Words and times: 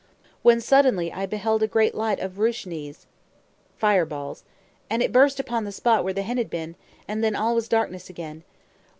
When 0.41 0.59
suddenly 0.61 1.13
I 1.13 1.27
beheld 1.27 1.61
a 1.61 1.67
great 1.67 1.93
light 1.93 2.17
as 2.17 2.25
of 2.25 2.39
rooshnees, 2.39 3.05
[Footnote: 3.05 3.77
Fire 3.77 4.05
balls.] 4.07 4.43
and 4.89 5.03
it 5.03 5.11
burst 5.11 5.39
upon 5.39 5.63
the 5.63 5.71
spot 5.71 6.03
where 6.03 6.11
the 6.11 6.23
hen 6.23 6.37
had 6.39 6.49
been; 6.49 6.75
and 7.07 7.23
then 7.23 7.35
all 7.35 7.53
was 7.53 7.67
darkness 7.67 8.09
again. 8.09 8.43